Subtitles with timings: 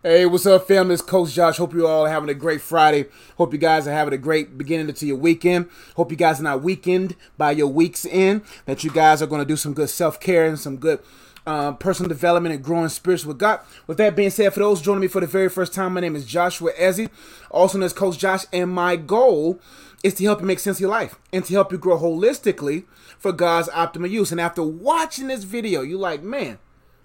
[0.00, 0.94] Hey, what's up, family?
[0.94, 1.56] It's Coach Josh.
[1.56, 3.06] Hope you all are having a great Friday.
[3.36, 5.68] Hope you guys are having a great beginning to your weekend.
[5.96, 8.42] Hope you guys are not weakened by your week's end.
[8.66, 11.00] That you guys are going to do some good self care and some good
[11.48, 13.58] uh, personal development and growing spirits with God.
[13.88, 16.14] With that being said, for those joining me for the very first time, my name
[16.14, 17.10] is Joshua Ezzy,
[17.50, 19.58] also known as Coach Josh, and my goal
[20.04, 22.84] is to help you make sense of your life and to help you grow holistically
[23.18, 24.30] for God's optimal use.
[24.30, 26.60] And after watching this video, you're like, man,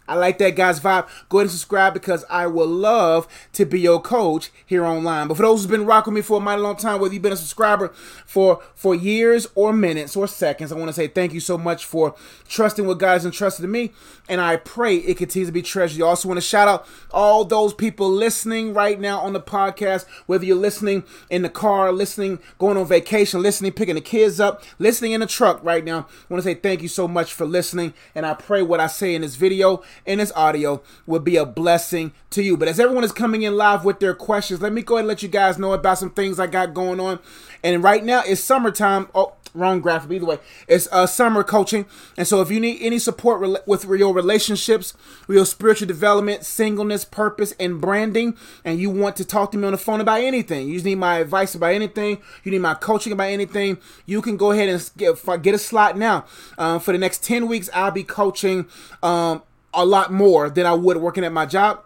[0.07, 1.07] I like that guy's vibe.
[1.29, 5.27] Go ahead and subscribe because I would love to be your coach here online.
[5.27, 7.23] But for those who've been rocking with me for a mighty long time, whether you've
[7.23, 7.89] been a subscriber
[8.25, 11.85] for for years or minutes or seconds, I want to say thank you so much
[11.85, 12.15] for
[12.47, 13.91] trusting what God has entrusted to me.
[14.29, 15.97] And I pray it continues to be treasured.
[15.97, 20.05] You also want to shout out all those people listening right now on the podcast,
[20.27, 24.63] whether you're listening in the car, listening, going on vacation, listening, picking the kids up,
[24.79, 25.99] listening in the truck right now.
[25.99, 27.93] I want to say thank you so much for listening.
[28.15, 31.45] And I pray what I say in this video in this audio will be a
[31.45, 32.57] blessing to you.
[32.57, 35.07] But as everyone is coming in live with their questions, let me go ahead and
[35.07, 37.19] let you guys know about some things I got going on.
[37.63, 39.07] And right now it's summertime.
[39.15, 40.11] Oh, wrong graphic.
[40.11, 41.85] Either way, it's uh, summer coaching.
[42.17, 44.93] And so if you need any support re- with your relationships,
[45.27, 49.71] your spiritual development, singleness, purpose, and branding, and you want to talk to me on
[49.71, 53.29] the phone about anything, you need my advice about anything, you need my coaching about
[53.29, 56.25] anything, you can go ahead and get, get a slot now.
[56.57, 58.67] Um, for the next 10 weeks, I'll be coaching
[59.01, 59.43] um,
[59.73, 61.83] a lot more than I would working at my job.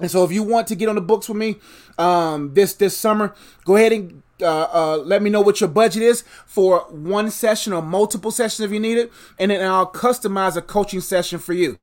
[0.00, 1.56] And so if you want to get on the books with me
[1.98, 6.02] um, this this summer, go ahead and uh, uh, let me know what your budget
[6.02, 10.56] is for one session or multiple sessions if you need it, and then I'll customize
[10.56, 11.78] a coaching session for you.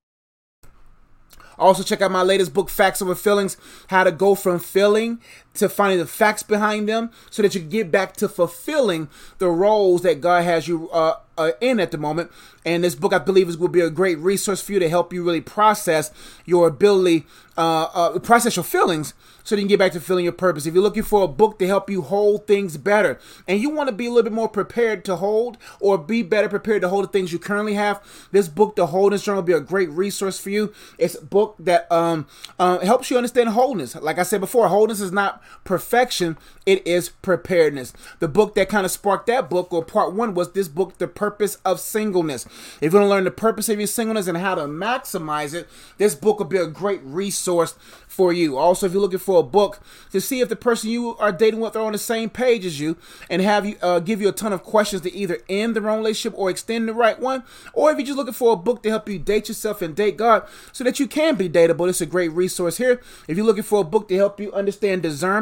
[1.57, 5.21] Also, check out my latest book, Facts Over Feelings How to Go From Feeling
[5.55, 10.01] to Finding the Facts Behind Them so that you get back to fulfilling the roles
[10.01, 12.31] that God has you uh, uh, in at the moment.
[12.63, 15.13] And this book, I believe, is will be a great resource for you to help
[15.13, 16.11] you really process
[16.45, 17.25] your ability,
[17.57, 20.65] uh, uh, process your feelings, so that you can get back to feeling your purpose.
[20.65, 23.89] If you're looking for a book to help you hold things better, and you want
[23.89, 27.03] to be a little bit more prepared to hold, or be better prepared to hold
[27.03, 28.01] the things you currently have,
[28.31, 30.73] this book, The Wholeness Journal, will be a great resource for you.
[30.97, 32.25] It's a book that um,
[32.57, 33.93] uh, helps you understand wholeness.
[33.95, 37.93] Like I said before, wholeness is not perfection; it is preparedness.
[38.19, 41.07] The book that kind of sparked that book, or part one, was this book, The
[41.07, 42.45] Purpose of Singleness.
[42.81, 45.67] If you want to learn the purpose of your singleness and how to maximize it,
[45.97, 47.75] this book will be a great resource
[48.07, 48.57] for you.
[48.57, 49.79] Also, if you're looking for a book
[50.11, 52.79] to see if the person you are dating with are on the same page as
[52.79, 52.97] you,
[53.29, 55.99] and have you uh, give you a ton of questions to either end the wrong
[55.99, 58.89] relationship or extend the right one, or if you're just looking for a book to
[58.89, 62.05] help you date yourself and date God so that you can be dateable, it's a
[62.05, 63.01] great resource here.
[63.27, 65.34] If you're looking for a book to help you understand discernment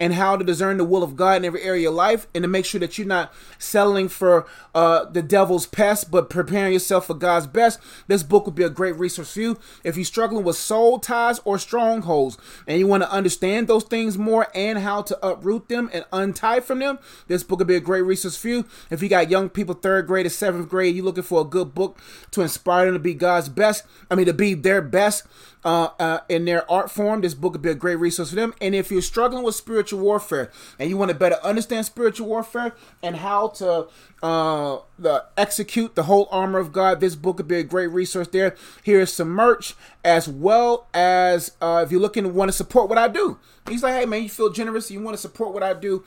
[0.00, 2.48] and how to discern the will of God in every area of life, and to
[2.48, 7.14] make sure that you're not settling for uh, the devil's pest, but preparing yourself for
[7.14, 9.58] God's best, this book would be a great resource for you.
[9.84, 14.16] If you're struggling with soul ties or strongholds and you want to understand those things
[14.16, 17.80] more and how to uproot them and untie from them, this book would be a
[17.80, 18.64] great resource for you.
[18.90, 21.74] If you got young people, third grade or seventh grade, you're looking for a good
[21.74, 21.98] book
[22.30, 25.26] to inspire them to be God's best, I mean, to be their best,
[25.64, 28.54] uh, uh, in their art form, this book would be a great resource for them.
[28.60, 32.74] And if you're struggling with spiritual warfare and you want to better understand spiritual warfare
[33.02, 33.88] and how to
[34.22, 38.28] uh, the execute the whole armor of God, this book would be a great resource
[38.28, 38.54] there.
[38.82, 39.74] Here is some merch
[40.04, 43.38] as well as uh, if you're looking to want to support what I do.
[43.68, 46.04] He's like, hey man, you feel generous, you want to support what I do.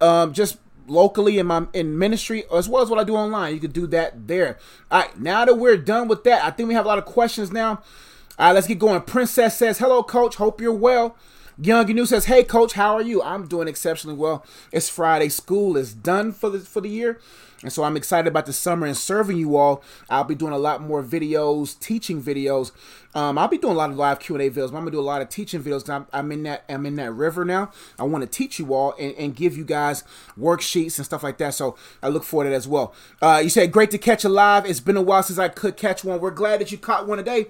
[0.00, 0.58] Um, just
[0.88, 3.54] locally in my in ministry as well as what I do online.
[3.54, 4.58] You can do that there.
[4.90, 7.04] All right, now that we're done with that, I think we have a lot of
[7.04, 7.82] questions now.
[8.38, 9.00] All right, let's get going.
[9.02, 10.36] Princess says, Hello, coach.
[10.36, 11.16] Hope you're well.
[11.58, 13.22] Young New says, Hey, coach, how are you?
[13.22, 14.44] I'm doing exceptionally well.
[14.72, 15.28] It's Friday.
[15.28, 17.20] School is done for the, for the year.
[17.62, 19.84] And so I'm excited about the summer and serving you all.
[20.08, 22.72] I'll be doing a lot more videos, teaching videos.
[23.14, 24.68] Um, I'll be doing a lot of live Q&A videos.
[24.68, 25.88] I'm gonna do a lot of teaching videos.
[25.88, 27.70] I'm, I'm, in that I'm in that river now.
[27.98, 30.02] I want to teach you all and, and, give you guys
[30.36, 31.54] worksheets and stuff like that.
[31.54, 32.94] So I look forward to that as well.
[33.20, 34.66] Uh, you said great to catch a live.
[34.66, 36.20] It's been a while since I could catch one.
[36.20, 37.46] We're glad that you caught one today.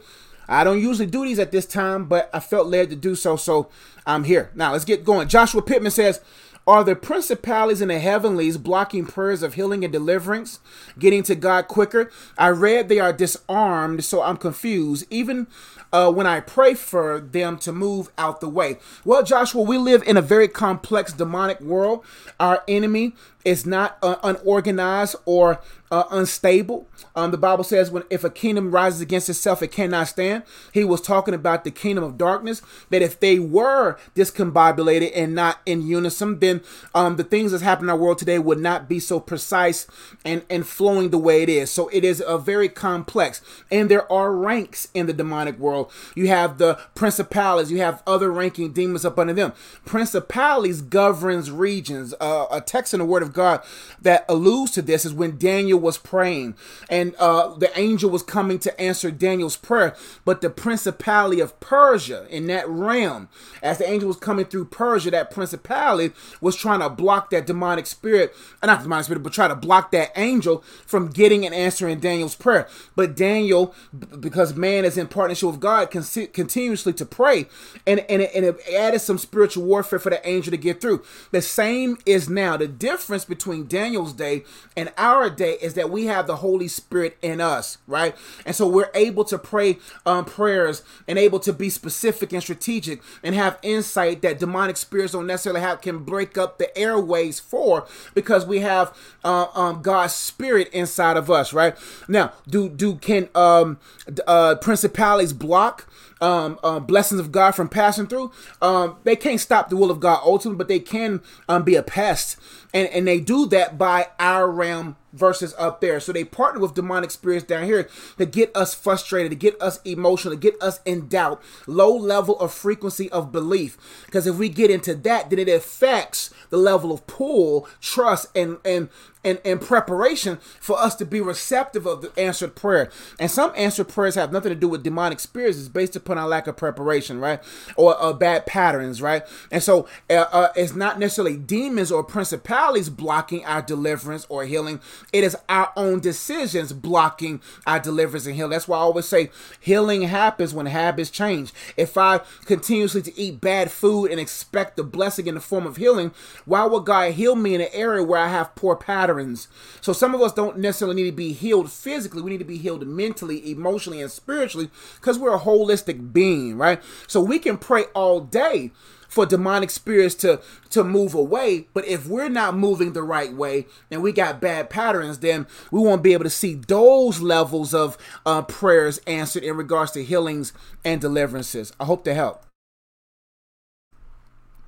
[0.48, 3.36] I don't usually do these at this time, but I felt led to do so,
[3.36, 3.70] so
[4.06, 4.50] I'm here.
[4.54, 5.28] Now let's get going.
[5.28, 6.20] Joshua Pittman says,
[6.64, 10.60] are the principalities in the heavenlies blocking prayers of healing and deliverance,
[10.96, 12.08] getting to God quicker?
[12.38, 15.04] I read they are disarmed, so I'm confused.
[15.10, 15.48] Even
[15.92, 18.78] uh, when I pray for them to move out the way.
[19.04, 22.04] Well, Joshua, we live in a very complex demonic world.
[22.38, 25.60] Our enemy is not uh, unorganized or
[25.92, 26.88] uh, unstable.
[27.14, 30.44] Um, the Bible says when if a kingdom rises against itself, it cannot stand.
[30.72, 32.62] He was talking about the kingdom of darkness.
[32.88, 36.62] That if they were discombobulated and not in unison, then
[36.94, 39.86] um, the things that's happening in our world today would not be so precise
[40.24, 41.70] and and flowing the way it is.
[41.70, 45.92] So it is a very complex, and there are ranks in the demonic world.
[46.14, 47.70] You have the principalities.
[47.70, 49.52] You have other ranking demons up under them.
[49.84, 52.14] Principalities governs regions.
[52.18, 53.62] Uh, a text in the Word of God
[54.00, 56.54] that alludes to this is when Daniel was praying,
[56.90, 59.94] and uh, the angel was coming to answer Daniel's prayer.
[60.24, 63.28] But the principality of Persia in that realm,
[63.62, 67.86] as the angel was coming through Persia, that principality was trying to block that demonic
[67.86, 71.88] spirit, uh, not demonic spirit, but try to block that angel from getting an answer
[71.88, 72.68] in Daniel's prayer.
[72.96, 73.74] But Daniel,
[74.20, 77.46] because man is in partnership with God, con- continuously to pray,
[77.86, 81.02] and, and, it, and it added some spiritual warfare for the angel to get through.
[81.30, 82.56] The same is now.
[82.56, 84.44] The difference between Daniel's day
[84.76, 88.14] and our day is is that we have the Holy Spirit in us, right?
[88.44, 93.00] And so we're able to pray um, prayers and able to be specific and strategic
[93.22, 97.86] and have insight that demonic spirits don't necessarily have can break up the airways for
[98.12, 98.94] because we have
[99.24, 101.74] uh, um, God's Spirit inside of us, right?
[102.06, 103.78] Now, do do can um,
[104.26, 105.88] uh, principalities block?
[106.22, 108.30] Um, uh, blessings of God from passing through.
[108.62, 111.82] Um, they can't stop the will of God ultimately, but they can um, be a
[111.82, 112.36] pest,
[112.72, 116.00] and and they do that by our realm versus up there.
[116.00, 117.88] So they partner with demonic spirits down here
[118.18, 122.38] to get us frustrated, to get us emotional, to get us in doubt, low level
[122.38, 123.76] of frequency of belief.
[124.06, 128.58] Because if we get into that, then it affects the level of pull, trust, and
[128.64, 128.88] and
[129.24, 132.90] and, and preparation for us to be receptive of the answered prayer.
[133.18, 135.58] And some answered prayers have nothing to do with demonic spirits.
[135.58, 137.40] It's based upon our lack of preparation, right?
[137.76, 139.22] Or uh, bad patterns, right?
[139.50, 144.80] And so uh, uh, it's not necessarily demons or principalities blocking our deliverance or healing.
[145.12, 148.50] It is our own decisions blocking our deliverance and healing.
[148.50, 151.52] That's why I always say healing happens when habits change.
[151.76, 155.76] If I continuously to eat bad food and expect the blessing in the form of
[155.76, 156.12] healing,
[156.44, 159.48] why would God heal me in an area where I have poor patterns?
[159.80, 162.22] So some of us don't necessarily need to be healed physically.
[162.22, 166.82] We need to be healed mentally, emotionally, and spiritually because we're a holistic being, right?
[167.06, 168.70] So we can pray all day
[169.12, 171.66] for demonic spirits to to move away.
[171.74, 175.80] But if we're not moving the right way and we got bad patterns then we
[175.80, 180.54] won't be able to see those levels of uh, prayers answered in regards to healings
[180.82, 181.74] and deliverances.
[181.78, 182.42] I hope to help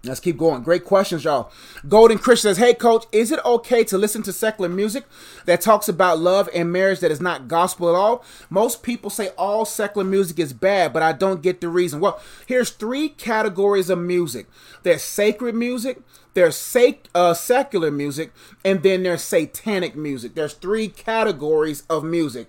[0.05, 0.62] Let's keep going.
[0.62, 1.51] Great questions, y'all.
[1.89, 5.05] Golden Christian says, Hey, coach, is it okay to listen to secular music
[5.47, 8.25] that talks about love and marriage that is not gospel at all?
[8.51, 12.01] Most people say all secular music is bad, but I don't get the reason.
[12.01, 14.47] Well, here's three categories of music
[14.83, 16.01] there's sacred music,
[16.35, 18.33] there's sac- uh, secular music,
[18.65, 20.35] and then there's satanic music.
[20.35, 22.49] There's three categories of music.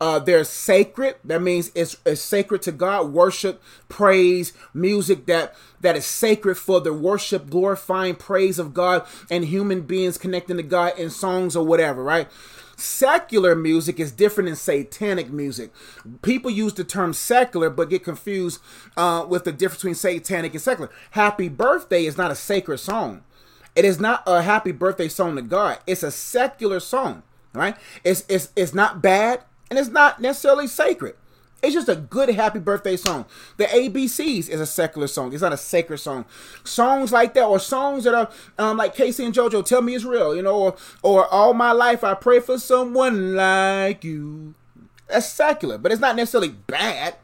[0.00, 1.16] Uh, they're sacred.
[1.24, 3.12] That means it's, it's sacred to God.
[3.12, 9.44] Worship, praise, music that that is sacred for the worship, glorifying praise of God and
[9.44, 12.28] human beings connecting to God in songs or whatever, right?
[12.76, 15.72] Secular music is different than satanic music.
[16.22, 18.60] People use the term secular but get confused
[18.96, 20.90] uh, with the difference between satanic and secular.
[21.12, 23.22] Happy Birthday is not a sacred song.
[23.76, 25.78] It is not a happy birthday song to God.
[25.86, 27.22] It's a secular song,
[27.52, 27.76] right?
[28.02, 31.14] It's it's it's not bad and it's not necessarily sacred.
[31.62, 33.24] It's just a good happy birthday song.
[33.56, 35.32] The ABCs is a secular song.
[35.32, 36.26] It's not a sacred song.
[36.64, 40.04] Songs like that, or songs that are um, like K-Ci and JoJo, "Tell Me It's
[40.04, 44.54] Real," you know, or or "All My Life I Pray for Someone Like You."
[45.08, 47.16] That's secular, but it's not necessarily bad.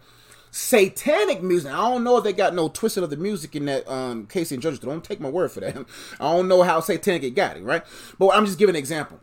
[0.50, 1.72] Satanic music.
[1.72, 4.54] I don't know if they got no twisted of the music in that um, K-Ci
[4.54, 4.80] and JoJo.
[4.80, 5.76] Don't take my word for that.
[6.20, 7.82] I don't know how satanic it got it, right?
[8.18, 9.20] But I'm just giving an example.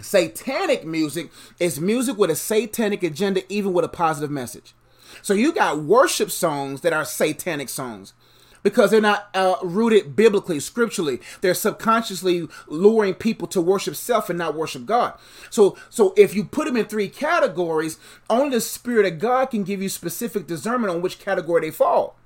[0.00, 4.74] Satanic music is music with a satanic agenda, even with a positive message.
[5.22, 8.12] So you got worship songs that are satanic songs
[8.64, 11.20] because they're not uh, rooted biblically, scripturally.
[11.40, 15.14] They're subconsciously luring people to worship self and not worship God.
[15.50, 17.98] So, so if you put them in three categories,
[18.28, 22.16] only the Spirit of God can give you specific discernment on which category they fall.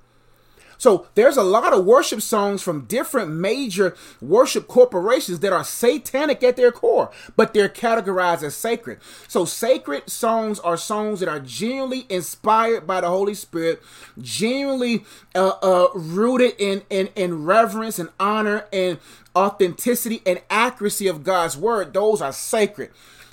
[0.79, 6.41] So there's a lot of worship songs from different major worship corporations that are satanic
[6.41, 8.99] at their core, but they're categorized as sacred.
[9.27, 13.83] So sacred songs are songs that are genuinely inspired by the Holy Spirit,
[14.17, 15.03] genuinely
[15.35, 18.99] uh, uh, rooted in, in in reverence and honor and
[19.35, 21.93] authenticity and accuracy of God's word.
[21.93, 22.91] Those are sacred.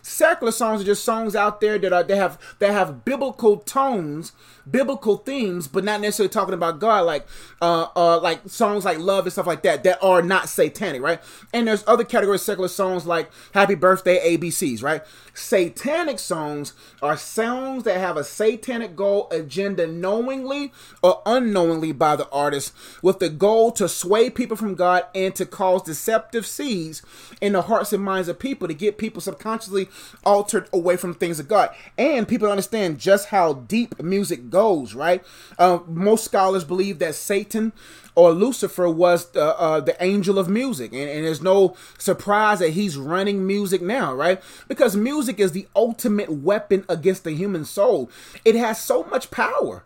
[0.09, 4.31] Secular songs are just songs out there that are they have that have biblical tones,
[4.71, 7.27] biblical themes, but not necessarily talking about God, like
[7.61, 11.21] uh uh like songs like love and stuff like that that are not satanic, right?
[11.53, 15.03] And there's other categories secular songs like Happy Birthday ABCs, right?
[15.35, 16.73] Satanic songs
[17.03, 20.73] are songs that have a satanic goal agenda knowingly
[21.03, 22.73] or unknowingly by the artist
[23.03, 27.03] with the goal to sway people from God and to cause deceptive seeds
[27.41, 29.89] in the hearts and minds of people to get people subconsciously
[30.25, 31.71] altered away from things of God.
[31.97, 35.25] And people understand just how deep music goes, right?
[35.59, 37.73] Uh, most scholars believe that Satan
[38.15, 40.93] or Lucifer was the, uh, the angel of music.
[40.93, 44.43] And, and there's no surprise that he's running music now, right?
[44.69, 48.11] Because music is the ultimate weapon against the human soul.
[48.45, 49.85] It has so much power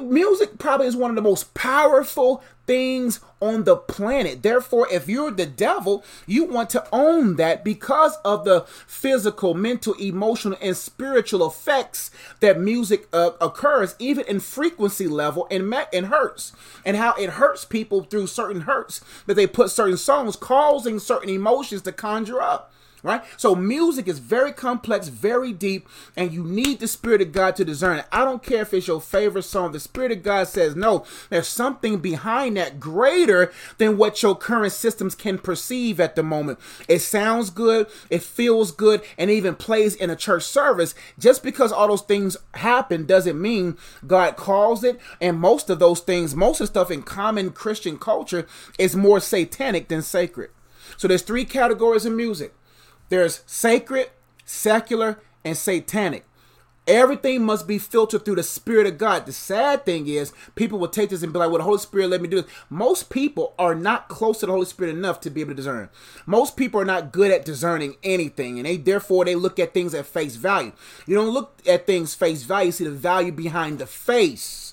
[0.00, 4.42] music probably is one of the most powerful things on the planet.
[4.42, 9.94] Therefore, if you're the devil, you want to own that because of the physical, mental,
[9.94, 12.10] emotional, and spiritual effects
[12.40, 16.52] that music uh, occurs, even in frequency level and and hurts,
[16.84, 21.28] and how it hurts people through certain hurts that they put certain songs, causing certain
[21.28, 22.72] emotions to conjure up
[23.04, 23.22] right?
[23.36, 27.64] So music is very complex, very deep, and you need the Spirit of God to
[27.64, 28.06] discern it.
[28.10, 29.70] I don't care if it's your favorite song.
[29.70, 34.72] The Spirit of God says, no, there's something behind that greater than what your current
[34.72, 36.58] systems can perceive at the moment.
[36.88, 40.94] It sounds good, it feels good, and even plays in a church service.
[41.18, 44.98] Just because all those things happen doesn't mean God calls it.
[45.20, 48.46] And most of those things, most of the stuff in common Christian culture
[48.78, 50.50] is more satanic than sacred.
[50.96, 52.54] So there's three categories of music
[53.08, 54.10] there's sacred,
[54.44, 56.24] secular, and satanic.
[56.86, 59.24] Everything must be filtered through the Spirit of God.
[59.24, 62.10] The sad thing is, people will take this and be like, well, the Holy Spirit
[62.10, 62.50] let me do this.
[62.68, 65.88] Most people are not close to the Holy Spirit enough to be able to discern.
[66.26, 69.94] Most people are not good at discerning anything, and they therefore they look at things
[69.94, 70.72] at face value.
[71.06, 74.63] You don't look at things face value, see the value behind the face.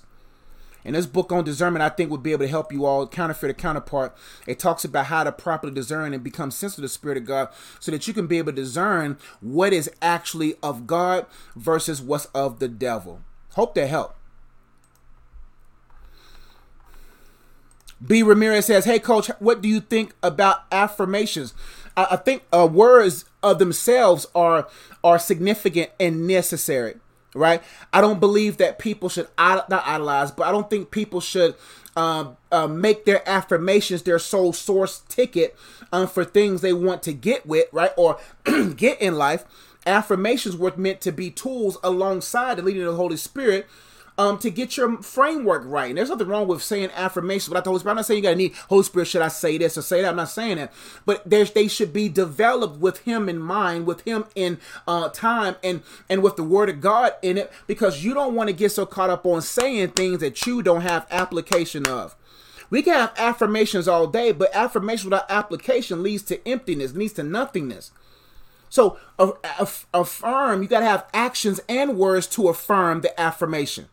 [0.83, 3.49] And this book on discernment, I think, would be able to help you all counterfeit
[3.49, 4.15] a counterpart.
[4.47, 7.49] It talks about how to properly discern and become sensitive to the Spirit of God
[7.79, 12.25] so that you can be able to discern what is actually of God versus what's
[12.27, 13.21] of the devil.
[13.51, 14.17] Hope that helped.
[18.05, 18.23] B.
[18.23, 21.53] Ramirez says, Hey, coach, what do you think about affirmations?
[21.95, 24.67] I, I think uh, words of themselves are,
[25.03, 26.95] are significant and necessary
[27.33, 27.61] right?
[27.93, 31.55] I don't believe that people should not idolize, but I don't think people should
[31.95, 35.55] um, uh, make their affirmations their sole source ticket
[35.91, 38.19] um, for things they want to get with, right, or
[38.75, 39.45] get in life.
[39.85, 43.67] Affirmations were meant to be tools alongside the leading of the Holy Spirit
[44.21, 45.89] um, to get your framework right.
[45.89, 47.93] And there's nothing wrong with saying affirmations without the Holy Spirit.
[47.93, 49.07] I'm not saying you gotta need Holy Spirit.
[49.07, 50.09] Should I say this or say that?
[50.09, 50.71] I'm not saying that.
[51.07, 55.55] But there's they should be developed with Him in mind, with Him in uh, time,
[55.63, 58.71] and and with the Word of God in it, because you don't want to get
[58.71, 62.15] so caught up on saying things that you don't have application of.
[62.69, 67.23] We can have affirmations all day, but affirmation without application leads to emptiness, leads to
[67.23, 67.91] nothingness.
[68.69, 68.99] So
[69.93, 73.87] affirm, you got to have actions and words to affirm the affirmation.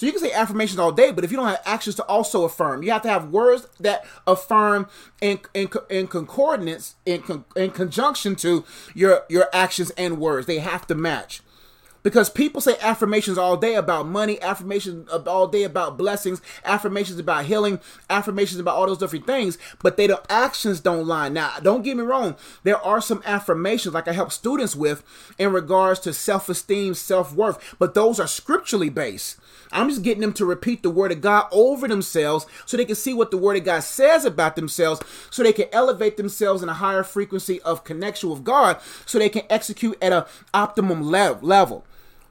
[0.00, 2.44] So you can say affirmations all day, but if you don't have actions to also
[2.44, 4.88] affirm, you have to have words that affirm
[5.20, 8.64] in in, in concordance in, in conjunction to
[8.94, 10.46] your your actions and words.
[10.46, 11.42] They have to match
[12.02, 17.44] because people say affirmations all day about money, affirmations all day about blessings, affirmations about
[17.44, 21.32] healing, affirmations about all those different things, but they the actions don't line.
[21.32, 25.02] Now, don't get me wrong, there are some affirmations like I help students with
[25.38, 29.38] in regards to self-esteem, self-worth, but those are scripturally based.
[29.72, 32.96] I'm just getting them to repeat the word of God over themselves so they can
[32.96, 36.68] see what the word of God says about themselves, so they can elevate themselves in
[36.68, 41.84] a higher frequency of connection with God, so they can execute at an optimum level.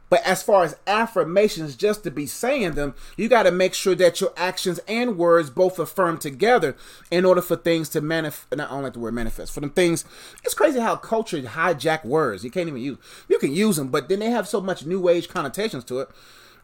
[0.09, 3.95] But as far as affirmations, just to be saying them, you got to make sure
[3.95, 6.75] that your actions and words both affirm together
[7.11, 8.55] in order for things to manifest.
[8.55, 10.05] Not only the word manifest, for them things.
[10.43, 12.43] It's crazy how culture hijack words.
[12.43, 12.97] You can't even use.
[13.27, 16.09] You can use them, but then they have so much new age connotations to it.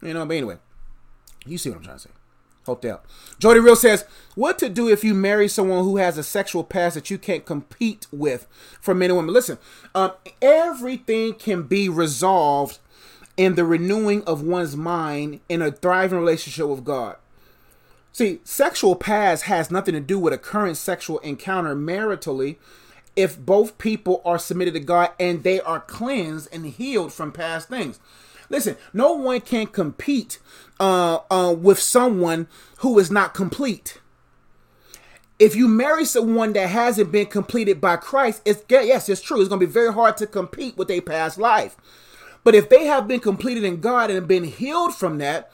[0.01, 0.57] You know, but anyway,
[1.45, 2.09] you see what I'm trying to say.
[2.65, 3.05] Hope that.
[3.37, 6.95] Jody Real says, What to do if you marry someone who has a sexual past
[6.95, 8.47] that you can't compete with
[8.81, 9.33] for men and women?
[9.33, 9.59] Listen,
[9.93, 12.79] um, everything can be resolved
[13.37, 17.17] in the renewing of one's mind in a thriving relationship with God.
[18.13, 22.55] See, sexual past has nothing to do with a current sexual encounter maritally
[23.15, 27.67] if both people are submitted to God and they are cleansed and healed from past
[27.69, 27.99] things.
[28.49, 30.39] Listen, no one can compete
[30.79, 33.99] uh, uh, with someone who is not complete.
[35.39, 39.39] if you marry someone that hasn't been completed by Christ, it's yes, it's true.
[39.39, 41.75] It's going to be very hard to compete with a past life.
[42.45, 45.51] But if they have been completed in God and been healed from that,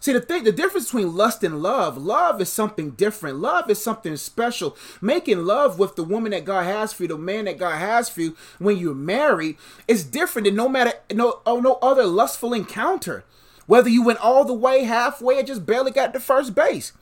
[0.00, 3.38] see the thing, the difference between lust and love, love is something different.
[3.38, 4.76] Love is something special.
[5.00, 8.08] Making love with the woman that God has for you, the man that God has
[8.08, 9.56] for you, when you're married,
[9.86, 13.24] is different than no matter no oh, no other lustful encounter.
[13.66, 16.92] Whether you went all the way, halfway, or just barely got to first base.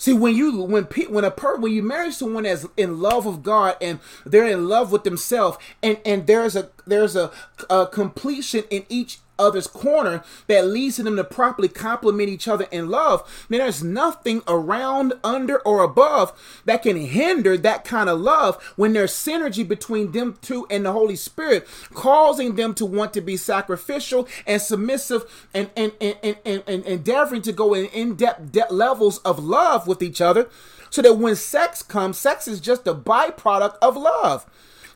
[0.00, 3.42] See, when you when when a per when you marry someone that's in love with
[3.42, 7.30] God and they're in love with themselves, and and there's a there's a,
[7.70, 12.66] a completion in each other's corner that leads to them to properly complement each other
[12.70, 18.20] in love, then there's nothing around, under, or above that can hinder that kind of
[18.20, 23.12] love when there's synergy between them two and the Holy Spirit, causing them to want
[23.14, 27.86] to be sacrificial and submissive and, and, and, and, and, and endeavoring to go in
[27.86, 30.48] in-depth de- levels of love with each other
[30.90, 34.46] so that when sex comes, sex is just a byproduct of love.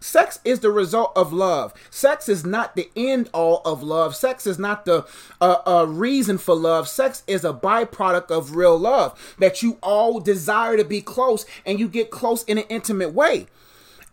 [0.02, 1.72] Sex is the result of love.
[1.90, 4.16] Sex is not the end all of love.
[4.16, 5.06] Sex is not the
[5.40, 6.88] uh, uh, reason for love.
[6.88, 11.78] Sex is a byproduct of real love that you all desire to be close and
[11.78, 13.46] you get close in an intimate way.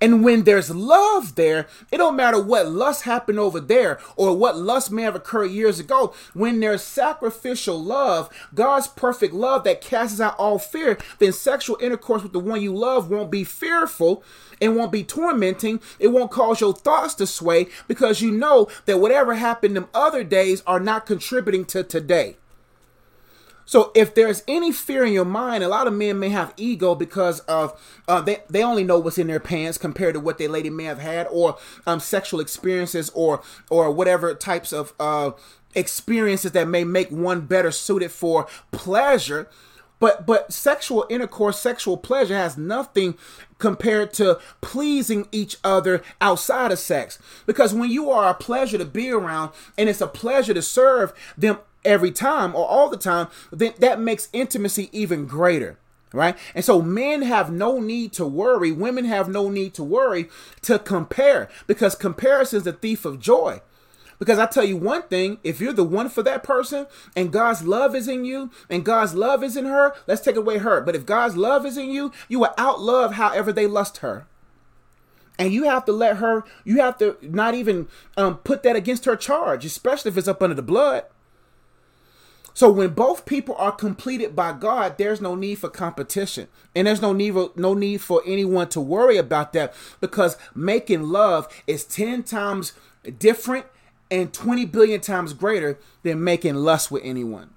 [0.02, 4.58] And when there's love there, it don't matter what lust happened over there or what
[4.58, 6.14] lust may have occurred years ago.
[6.34, 12.24] When there's sacrificial love, God's perfect love that casts out all fear, then sexual intercourse
[12.24, 14.24] with the one you love won't be fearful.
[14.62, 15.82] It won't be tormenting.
[16.00, 20.24] It won't cause your thoughts to sway because you know that whatever happened them other
[20.24, 22.38] days are not contributing to today.
[23.70, 26.96] So if there's any fear in your mind, a lot of men may have ego
[26.96, 30.50] because of uh, they they only know what's in their pants compared to what their
[30.50, 35.34] lady may have had, or um, sexual experiences, or or whatever types of uh,
[35.76, 39.48] experiences that may make one better suited for pleasure.
[40.00, 43.20] But but sexual intercourse, sexual pleasure has nothing
[43.60, 47.20] compared to pleasing each other outside of sex.
[47.46, 51.14] Because when you are a pleasure to be around and it's a pleasure to serve
[51.38, 55.78] them every time or all the time, then that makes intimacy even greater.
[56.12, 56.36] Right?
[56.56, 58.72] And so men have no need to worry.
[58.72, 60.28] Women have no need to worry
[60.64, 63.62] to compare because comparison is the thief of joy.
[64.18, 67.64] Because I tell you one thing, if you're the one for that person and God's
[67.64, 70.82] love is in you and God's love is in her, let's take away her.
[70.82, 74.28] But if God's love is in you, you will outlove however they lust her.
[75.38, 79.06] And you have to let her, you have to not even um, put that against
[79.06, 81.06] her charge, especially if it's up under the blood.
[82.54, 86.48] So when both people are completed by God, there's no need for competition.
[86.76, 91.04] And there's no need for, no need for anyone to worry about that because making
[91.04, 92.74] love is 10 times
[93.18, 93.66] different
[94.12, 97.52] and 20 billion times greater than making lust with anyone.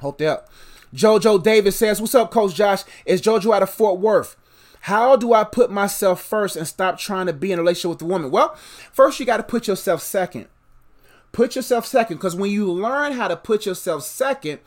[0.00, 0.46] Hope that.
[0.94, 2.82] Jojo Davis says, What's up, Coach Josh?
[3.04, 4.36] It's Jojo out of Fort Worth.
[4.82, 8.02] How do I put myself first and stop trying to be in a relationship with
[8.02, 8.30] a woman?
[8.30, 8.54] Well,
[8.92, 10.46] first you got to put yourself second.
[11.34, 14.60] Put yourself second because when you learn how to put yourself second,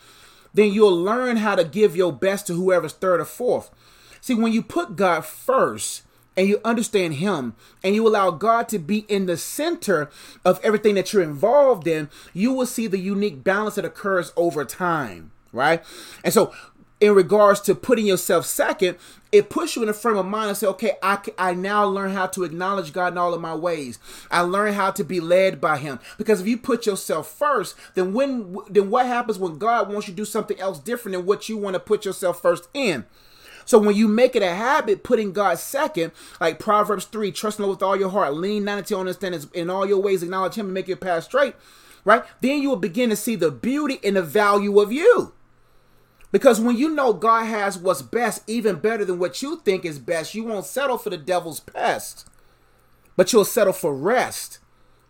[0.53, 3.71] then you'll learn how to give your best to whoever's third or fourth.
[4.19, 6.03] See, when you put God first
[6.35, 10.09] and you understand Him and you allow God to be in the center
[10.43, 14.65] of everything that you're involved in, you will see the unique balance that occurs over
[14.65, 15.81] time, right?
[16.21, 16.53] And so
[16.99, 18.97] in regards to putting yourself second,
[19.31, 22.11] it puts you in a frame of mind and say, okay, I, I now learn
[22.11, 23.99] how to acknowledge God in all of my ways.
[24.31, 25.99] I learn how to be led by Him.
[26.17, 30.13] Because if you put yourself first, then when then what happens when God wants you
[30.13, 33.05] to do something else different than what you want to put yourself first in?
[33.65, 37.67] So when you make it a habit, putting God second, like Proverbs 3, trust Him
[37.67, 40.73] with all your heart, lean not your understanding, in all your ways acknowledge Him and
[40.73, 41.53] make your path straight,
[42.05, 42.23] right?
[42.39, 45.33] Then you will begin to see the beauty and the value of you.
[46.31, 49.99] Because when you know God has what's best, even better than what you think is
[49.99, 52.27] best, you won't settle for the devil's pest,
[53.15, 54.59] but you'll settle for rest,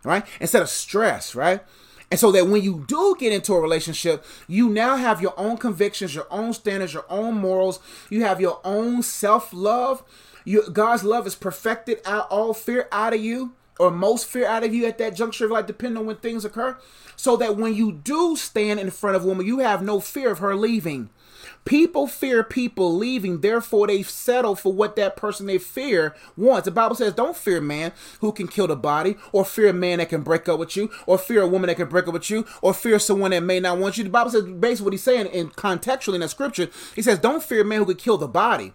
[0.04, 0.26] right?
[0.40, 1.62] Instead of stress, right?
[2.10, 5.58] And so that when you do get into a relationship, you now have your own
[5.58, 10.04] convictions, your own standards, your own morals, you have your own self love.
[10.72, 14.74] God's love is perfected out all fear out of you or most fear out of
[14.74, 16.78] you at that juncture of life, depending on when things occur,
[17.16, 20.32] so that when you do stand in front of a woman, you have no fear
[20.32, 21.10] of her leaving.
[21.66, 26.66] People fear people leaving, therefore they settle for what that person they fear wants.
[26.66, 30.00] The Bible says, don't fear man who can kill the body, or fear a man
[30.00, 32.30] that can break up with you, or fear a woman that can break up with
[32.30, 34.04] you, or fear someone that may not want you.
[34.04, 37.44] The Bible says basically what he's saying in contextually in that scripture, he says, don't
[37.44, 38.74] fear a man who could kill the body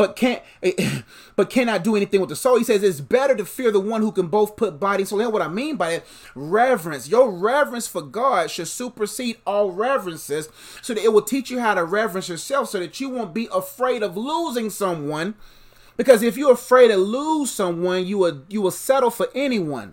[0.00, 0.42] but can't
[1.36, 2.56] but cannot do anything with the soul.
[2.56, 5.18] He says it's better to fear the one who can both put body and soul.
[5.18, 7.06] That's what I mean by that, Reverence.
[7.06, 10.48] Your reverence for God should supersede all reverences
[10.80, 13.46] so that it will teach you how to reverence yourself so that you won't be
[13.52, 15.34] afraid of losing someone.
[15.98, 19.92] Because if you're afraid to lose someone, you will you will settle for anyone.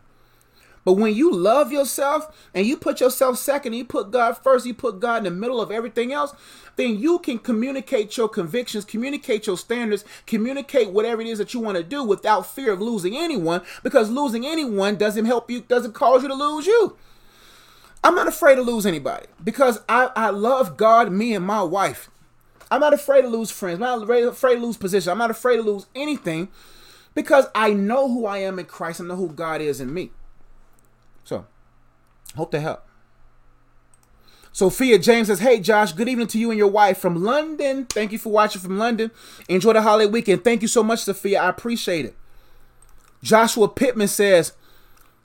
[0.87, 4.73] But when you love yourself and you put yourself second, you put God first, you
[4.73, 6.33] put God in the middle of everything else,
[6.77, 11.59] then you can communicate your convictions, communicate your standards, communicate whatever it is that you
[11.59, 15.91] want to do without fear of losing anyone because losing anyone doesn't help you, doesn't
[15.91, 16.95] cause you to lose you.
[18.01, 22.09] I'm not afraid to lose anybody because I, I love God, me, and my wife.
[22.71, 23.81] I'm not afraid to lose friends.
[23.81, 25.11] I'm not afraid to lose position.
[25.11, 26.47] I'm not afraid to lose anything
[27.13, 29.01] because I know who I am in Christ.
[29.01, 30.11] I know who God is in me.
[31.27, 31.45] So,
[32.37, 32.87] hope to help.
[34.53, 37.85] Sophia James says, Hey Josh, good evening to you and your wife from London.
[37.85, 39.11] Thank you for watching from London.
[39.49, 40.45] Enjoy the holiday weekend.
[40.45, 41.41] Thank you so much, Sophia.
[41.41, 42.15] I appreciate it.
[43.21, 44.53] Joshua Pittman says,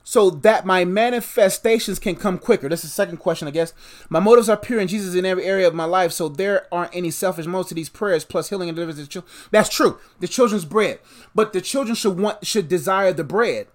[0.02, 2.68] so that my manifestations can come quicker.
[2.68, 3.72] That's the second question, I guess.
[4.08, 6.96] My motives are pure in Jesus in every area of my life, so there aren't
[6.96, 9.16] any selfish motives to these prayers, plus healing and deliverance.
[9.52, 10.00] That's true.
[10.18, 10.98] The children's bread,
[11.32, 13.68] but the children should want should desire the bread.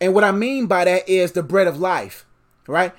[0.00, 2.24] And what I mean by that is the bread of life,
[2.66, 2.94] right?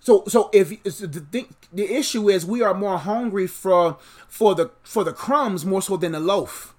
[0.00, 5.04] So, so if the the issue is we are more hungry for for the for
[5.04, 6.74] the crumbs more so than the loaf.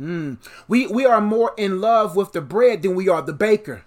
[0.00, 0.38] Mm.
[0.66, 3.84] We we are more in love with the bread than we are the baker.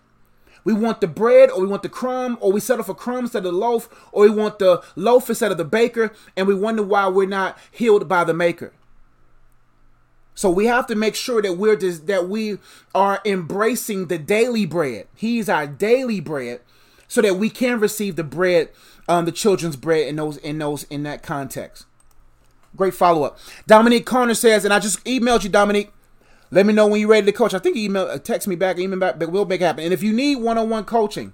[0.64, 3.46] We want the bread, or we want the crumb, or we settle for crumbs instead
[3.46, 6.84] of the loaf, or we want the loaf instead of the baker, and we wonder
[6.84, 8.74] why we're not healed by the maker.
[10.40, 12.60] So we have to make sure that we're just, that we
[12.96, 15.10] are embracing the daily bread.
[15.14, 16.62] He's our daily bread,
[17.10, 18.70] so that we can receive the bread,
[19.10, 21.88] um, the children's bread in those in those in that context.
[22.74, 23.38] Great follow up.
[23.68, 25.92] Dominique Connor says, and I just emailed you, Dominique.
[26.52, 27.54] Let me know when you're ready to coach.
[27.54, 29.84] I think email, uh, text me back, email back, but we'll make it happen.
[29.84, 31.34] And if you need one-on-one coaching,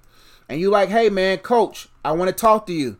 [0.50, 2.98] and you like, hey man, coach, I want to talk to you.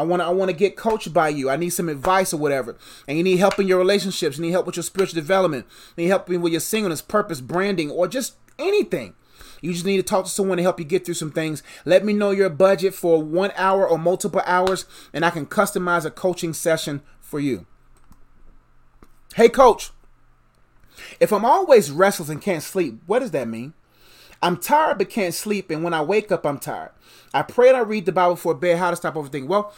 [0.00, 1.50] I want to I want to get coached by you.
[1.50, 2.74] I need some advice or whatever.
[3.06, 4.38] And you need help in your relationships.
[4.38, 5.66] You need help with your spiritual development.
[5.94, 9.14] You need help with your singleness, purpose, branding, or just anything.
[9.60, 11.62] You just need to talk to someone to help you get through some things.
[11.84, 16.06] Let me know your budget for one hour or multiple hours, and I can customize
[16.06, 17.66] a coaching session for you.
[19.34, 19.90] Hey, coach.
[21.20, 23.74] If I'm always restless and can't sleep, what does that mean?
[24.42, 26.92] I'm tired but can't sleep, and when I wake up, I'm tired.
[27.34, 29.46] I pray and I read the Bible before bed, how to stop overthinking.
[29.46, 29.72] Well,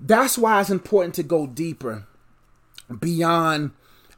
[0.00, 2.06] that's why it's important to go deeper
[2.98, 3.72] beyond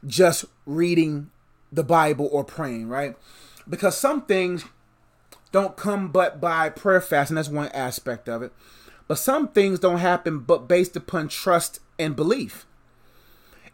[0.05, 1.29] just reading
[1.71, 3.15] the Bible or praying, right?
[3.67, 4.65] Because some things
[5.51, 7.35] don't come but by prayer fasting.
[7.35, 8.53] That's one aspect of it.
[9.07, 12.65] But some things don't happen but based upon trust and belief.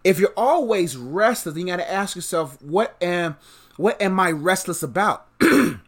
[0.03, 3.37] If you're always restless, then you got to ask yourself, what am
[3.75, 5.26] what am I restless about?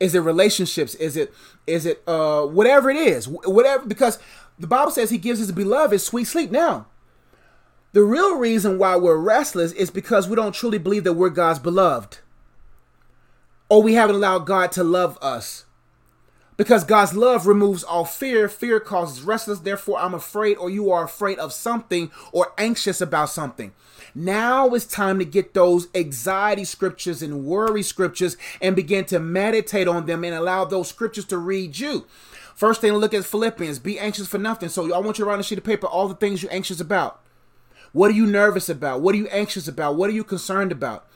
[0.00, 0.94] is it relationships?
[0.96, 1.32] Is it
[1.66, 3.28] is it uh whatever it is?
[3.28, 4.18] Whatever because
[4.58, 6.50] the Bible says he gives his beloved sweet sleep.
[6.50, 6.86] Now,
[7.92, 11.58] the real reason why we're restless is because we don't truly believe that we're God's
[11.58, 12.18] beloved.
[13.68, 15.64] Or we haven't allowed God to love us.
[16.58, 18.48] Because God's love removes all fear.
[18.48, 19.64] Fear causes restlessness.
[19.64, 23.72] Therefore, I'm afraid, or you are afraid of something or anxious about something.
[24.12, 29.86] Now it's time to get those anxiety scriptures and worry scriptures and begin to meditate
[29.86, 32.06] on them and allow those scriptures to read you.
[32.56, 34.68] First thing look at Philippians be anxious for nothing.
[34.68, 36.80] So I want you to write a sheet of paper all the things you're anxious
[36.80, 37.20] about.
[37.92, 39.00] What are you nervous about?
[39.00, 39.94] What are you anxious about?
[39.94, 41.06] What are you concerned about?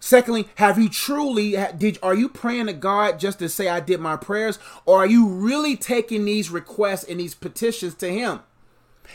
[0.00, 4.00] Secondly, have you truly did are you praying to God just to say I did
[4.00, 8.40] my prayers or are you really taking these requests and these petitions to him?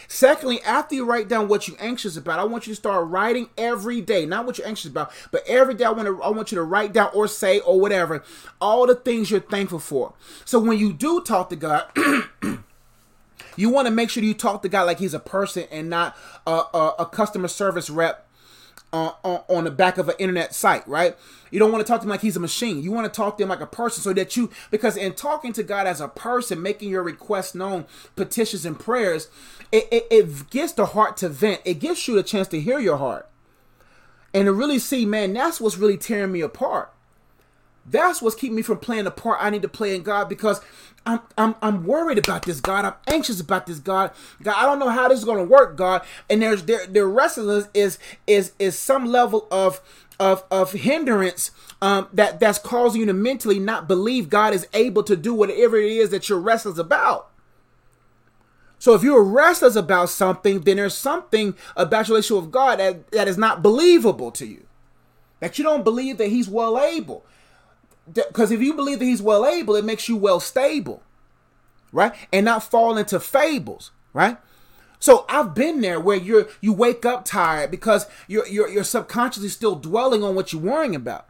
[0.08, 3.50] Secondly, after you write down what you're anxious about, I want you to start writing
[3.58, 4.26] every day.
[4.26, 6.64] Not what you're anxious about, but every day I want to I want you to
[6.64, 8.24] write down or say or whatever
[8.60, 10.14] all the things you're thankful for.
[10.46, 11.86] So when you do talk to God,
[13.56, 16.16] you want to make sure you talk to God like He's a person and not
[16.48, 18.28] a, a, a customer service rep
[18.94, 21.16] on, on, the back of an internet site, right?
[21.50, 22.84] You don't want to talk to him like he's a machine.
[22.84, 25.54] You want to talk to him like a person so that you, because in talking
[25.54, 29.30] to God as a person, making your requests known, petitions and prayers,
[29.72, 31.62] it, it, it gets the heart to vent.
[31.64, 33.30] It gives you the chance to hear your heart
[34.34, 36.94] and to really see, man, that's what's really tearing me apart.
[37.86, 40.62] That's what's keeping me from playing the part I need to play in God because
[41.06, 42.86] I'm I'm I'm worried about this God.
[42.86, 44.12] I'm anxious about this God.
[44.42, 46.04] God, I don't know how this is gonna work, God.
[46.30, 49.82] And there's their their restlessness is is is some level of
[50.20, 51.50] of of hindrance
[51.82, 55.78] um, that that's causing you to mentally not believe God is able to do whatever
[55.78, 57.32] it is that you're restless about.
[58.78, 63.12] So if you're restless about something, then there's something about your relationship with God that,
[63.12, 64.66] that is not believable to you.
[65.40, 67.24] That you don't believe that He's well able.
[68.12, 71.04] Because if you believe that He's well able, it makes you well stable,
[71.92, 72.14] right?
[72.32, 74.38] And not fall into fables, right?
[75.00, 79.50] So I've been there where you're you wake up tired because you're you're, you're subconsciously
[79.50, 81.28] still dwelling on what you're worrying about.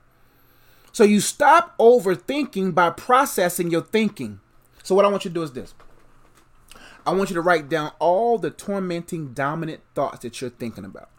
[0.92, 4.42] So you stop overthinking by processing your thinking.
[4.84, 5.74] So what I want you to do is this.
[7.06, 11.10] I want you to write down all the tormenting, dominant thoughts that you're thinking about.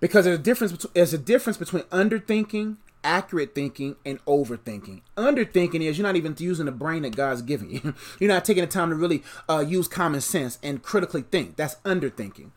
[0.00, 0.72] Because there's a difference.
[0.72, 5.02] between There's a difference between underthinking, accurate thinking, and overthinking.
[5.16, 7.94] Underthinking is you're not even using the brain that God's given you.
[8.18, 11.56] you're not taking the time to really uh, use common sense and critically think.
[11.56, 12.50] That's underthinking.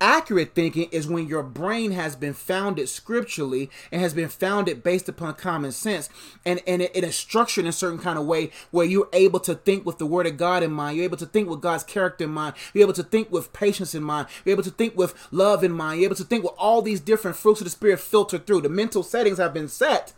[0.00, 5.08] Accurate thinking is when your brain has been founded scripturally and has been founded based
[5.08, 6.08] upon common sense,
[6.44, 9.38] and and it, it is structured in a certain kind of way where you're able
[9.38, 10.96] to think with the Word of God in mind.
[10.96, 12.56] You're able to think with God's character in mind.
[12.74, 14.26] You're able to think with patience in mind.
[14.44, 16.00] You're able to think with love in mind.
[16.00, 18.62] You're able to think with all these different fruits of the Spirit filtered through.
[18.62, 20.12] The mental settings have been set that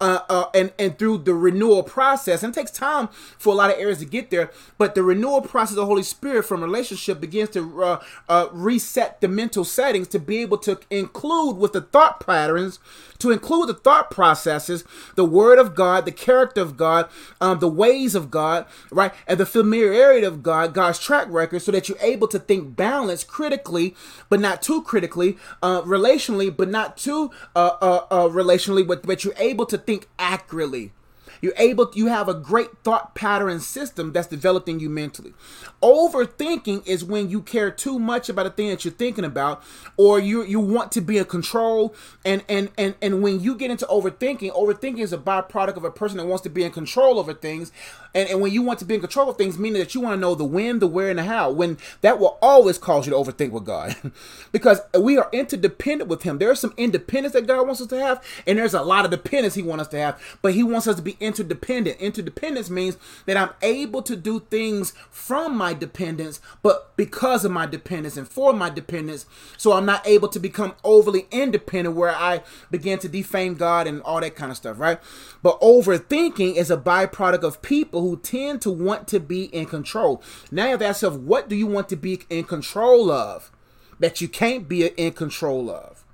[0.00, 2.42] uh, uh, and and through the renewal process.
[2.42, 3.08] And it takes time
[3.38, 6.02] for a lot of areas to get there, but the renewal process of the Holy
[6.02, 10.78] Spirit from relationship begins to uh, uh, reset the mental settings to be able to
[10.90, 12.78] include with the thought patterns,
[13.18, 14.84] to include the thought processes,
[15.16, 17.08] the Word of God, the character of God,
[17.40, 21.72] um, the ways of God, right, and the familiarity of God, God's track record, so
[21.72, 23.94] that you're able to think balance critically,
[24.28, 29.24] but not too critically, uh, relationally, but not too uh, uh, uh relationally, but, but
[29.24, 30.92] you're able to think accurately.
[31.40, 35.34] You're able, you have a great thought pattern system that's developing you mentally.
[35.82, 39.62] Overthinking is when you care too much about a thing that you're thinking about,
[39.96, 41.94] or you you want to be in control.
[42.24, 45.90] And and and and when you get into overthinking, overthinking is a byproduct of a
[45.90, 47.72] person that wants to be in control over things.
[48.14, 50.16] And, and when you want to be in control of things, meaning that you want
[50.16, 53.12] to know the when, the where, and the how, when that will always cause you
[53.12, 53.96] to overthink with God.
[54.52, 56.38] because we are interdependent with Him.
[56.38, 59.54] There's some independence that God wants us to have, and there's a lot of dependence
[59.54, 60.38] He wants us to have.
[60.42, 62.00] But He wants us to be interdependent.
[62.00, 67.66] Interdependence means that I'm able to do things from my dependence, but because of my
[67.66, 72.42] dependence and for my dependence, so I'm not able to become overly independent where I
[72.70, 74.98] begin to defame God and all that kind of stuff, right?
[75.40, 80.22] But overthinking is a byproduct of people who tend to want to be in control.
[80.50, 83.52] Now you have to ask yourself, what do you want to be in control of
[84.00, 86.04] that you can't be in control of?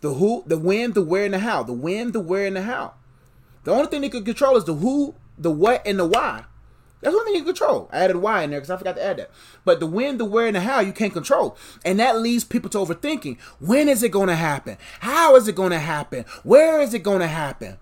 [0.00, 1.62] The who, the when, the where, and the how.
[1.62, 2.94] The when, the where, and the how.
[3.64, 6.44] The only thing they can control is the who, the what, and the why.
[7.02, 7.90] That's one thing you control.
[7.92, 9.30] I added why in there because I forgot to add that.
[9.64, 11.56] But the when, the where, and the how you can't control.
[11.84, 13.40] And that leads people to overthinking.
[13.58, 14.78] When is it going to happen?
[15.00, 16.24] How is it going to happen?
[16.44, 17.78] Where is it going to happen?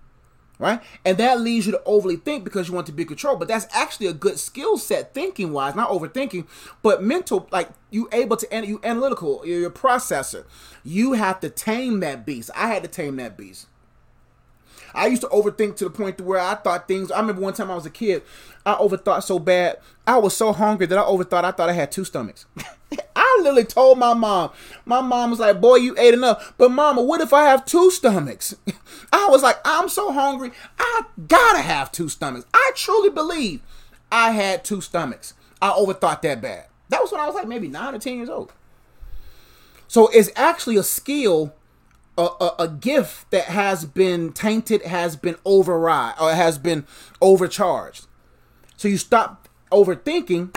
[0.57, 0.81] Right?
[1.05, 3.37] And that leads you to overly think because you want to be controlled.
[3.37, 6.47] But that's actually a good skill set thinking wise, not overthinking,
[6.81, 10.45] but mental, like you able to, you analytical, you're your processor.
[10.83, 12.49] You have to tame that beast.
[12.55, 13.67] I had to tame that beast.
[14.93, 17.11] I used to overthink to the point to where I thought things.
[17.11, 18.23] I remember one time I was a kid,
[18.65, 19.77] I overthought so bad.
[20.05, 21.43] I was so hungry that I overthought.
[21.43, 22.45] I thought I had two stomachs.
[23.15, 24.51] I literally told my mom.
[24.85, 27.89] My mom was like, "Boy, you ate enough." But mama, what if I have two
[27.91, 28.55] stomachs?
[29.13, 30.51] I was like, "I'm so hungry.
[30.77, 33.61] I gotta have two stomachs." I truly believe
[34.11, 35.33] I had two stomachs.
[35.61, 36.65] I overthought that bad.
[36.89, 38.51] That was when I was like maybe nine or ten years old.
[39.87, 41.53] So it's actually a skill
[42.21, 46.85] a, a, a, gift that has been tainted, has been override, or has been
[47.21, 48.07] overcharged.
[48.77, 50.55] So you stop overthinking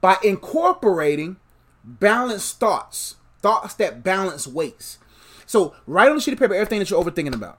[0.00, 1.36] by incorporating
[1.84, 4.98] balanced thoughts, thoughts that balance weights.
[5.46, 7.58] So write on a sheet of paper everything that you're overthinking about.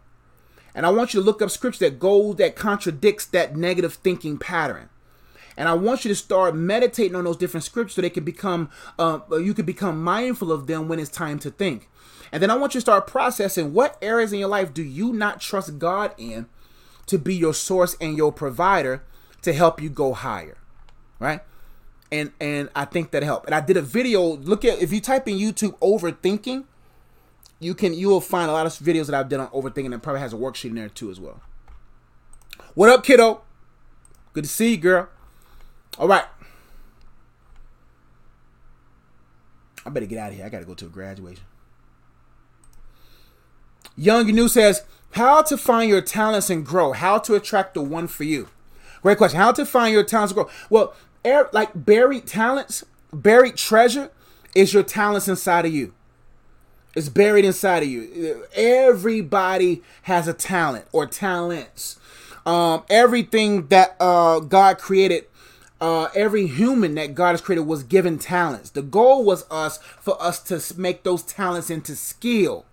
[0.74, 4.38] And I want you to look up scripture that goes that contradicts that negative thinking
[4.38, 4.90] pattern.
[5.58, 8.70] And I want you to start meditating on those different scriptures so they can become,
[8.98, 11.90] uh, you can become mindful of them when it's time to think.
[12.32, 15.12] And then I want you to start processing what areas in your life do you
[15.12, 16.48] not trust God in
[17.08, 19.04] to be your source and your provider
[19.42, 20.58] to help you go higher.
[21.20, 21.42] Right?
[22.12, 23.46] And and I think that helped.
[23.46, 26.66] And I did a video, look at if you type in YouTube overthinking,
[27.60, 30.02] you can you will find a lot of videos that I've done on overthinking and
[30.02, 31.42] probably has a worksheet in there too as well.
[32.74, 33.42] What up, kiddo?
[34.34, 35.10] Good to see you, girl.
[35.98, 36.26] All right.
[39.86, 40.46] I better get out of here.
[40.46, 41.44] I got to go to a graduation.
[44.02, 46.92] Young New says, How to find your talents and grow.
[46.92, 48.48] How to attract the one for you.
[49.04, 49.40] Great question.
[49.40, 50.50] How to find your talents and grow.
[50.72, 52.84] Well, er, like buried talents,
[53.14, 54.10] buried treasure
[54.56, 55.94] is your talents inside of you.
[56.96, 58.48] It's buried inside of you.
[58.56, 62.00] Everybody has a talent or talents.
[62.44, 65.26] Um, everything that uh, God created
[65.80, 68.72] uh, every human that God has created was given talents.
[68.72, 72.66] The goal was us for us to make those talents into skill.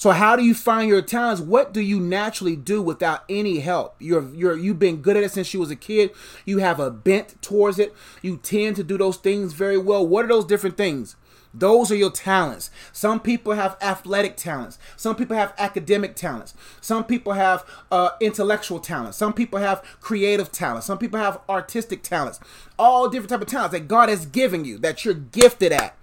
[0.00, 1.42] So how do you find your talents?
[1.42, 3.96] What do you naturally do without any help?
[3.98, 6.12] You're you're you've been good at it since you was a kid.
[6.46, 7.94] You have a bent towards it.
[8.22, 10.06] You tend to do those things very well.
[10.06, 11.16] What are those different things?
[11.52, 12.70] Those are your talents.
[12.94, 14.78] Some people have athletic talents.
[14.96, 16.54] Some people have academic talents.
[16.80, 19.18] Some people have uh, intellectual talents.
[19.18, 20.86] Some people have creative talents.
[20.86, 22.40] Some people have artistic talents.
[22.78, 25.94] All different type of talents that God has given you that you're gifted at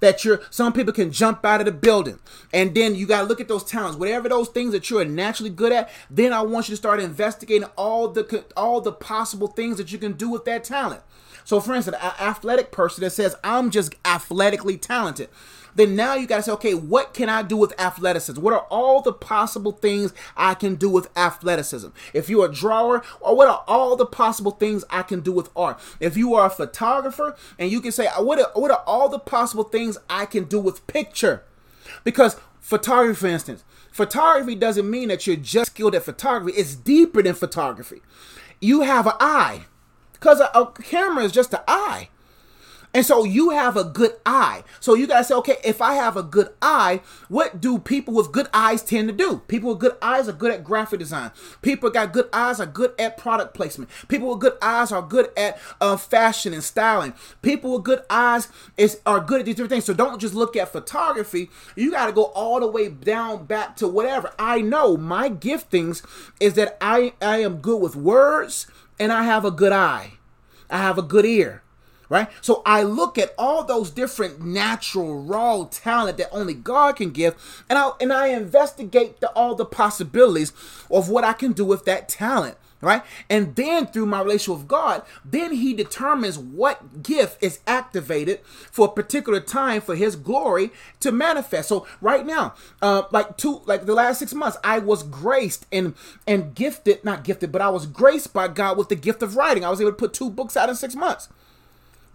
[0.00, 2.18] that you're some people can jump out of the building.
[2.52, 3.96] And then you got to look at those talents.
[3.98, 7.68] Whatever those things that you're naturally good at then i want you to start investigating
[7.76, 11.02] all the all the possible things that you can do with that talent.
[11.44, 15.28] So for instance an athletic person that says i'm just athletically talented
[15.76, 18.40] then now you got to say, okay, what can I do with athleticism?
[18.40, 21.88] What are all the possible things I can do with athleticism?
[22.12, 25.50] If you're a drawer, or what are all the possible things I can do with
[25.54, 25.78] art?
[26.00, 29.08] If you are a photographer, and you can say, uh, what are, what are all
[29.08, 31.44] the possible things I can do with picture?
[32.04, 33.62] Because photography, for instance,
[33.92, 36.58] photography doesn't mean that you're just skilled at photography.
[36.58, 38.00] It's deeper than photography.
[38.60, 39.66] You have an eye,
[40.14, 42.08] because a, a camera is just an eye.
[42.94, 44.64] And so you have a good eye.
[44.80, 48.14] So you got to say, okay, if I have a good eye, what do people
[48.14, 49.42] with good eyes tend to do?
[49.48, 51.30] People with good eyes are good at graphic design.
[51.62, 53.90] People got good eyes are good at product placement.
[54.08, 57.12] People with good eyes are good at uh, fashion and styling.
[57.42, 59.84] People with good eyes is are good at these different things.
[59.84, 61.50] So don't just look at photography.
[61.74, 64.32] You got to go all the way down back to whatever.
[64.38, 66.02] I know my giftings
[66.40, 68.66] is that I I am good with words
[68.98, 70.14] and I have a good eye.
[70.70, 71.62] I have a good ear
[72.08, 72.28] right?
[72.40, 77.34] So I look at all those different natural raw talent that only God can give,
[77.68, 80.52] and I and I investigate the, all the possibilities
[80.90, 82.56] of what I can do with that talent.
[82.82, 83.02] Right?
[83.30, 88.86] And then through my relationship with God, then he determines what gift is activated for
[88.86, 91.70] a particular time for his glory to manifest.
[91.70, 95.94] So right now, uh, like two like the last six months, I was graced and
[96.26, 99.64] and gifted, not gifted, but I was graced by God with the gift of writing.
[99.64, 101.30] I was able to put two books out in six months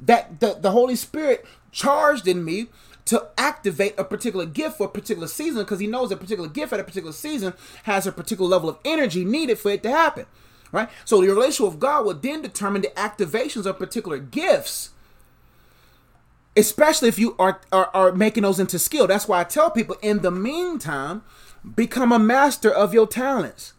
[0.02, 2.68] that the, the Holy Spirit charged in me
[3.06, 6.74] to activate a particular gift for a particular season because he knows a particular gift
[6.74, 10.26] at a particular season has a particular level of energy needed for it to happen.
[10.72, 10.90] Right?
[11.04, 14.92] So your relationship with God will then determine the activations of particular gifts.
[16.56, 19.08] Especially if you are, are, are making those into skill.
[19.08, 21.24] That's why I tell people in the meantime,
[21.76, 23.74] become a master of your talents.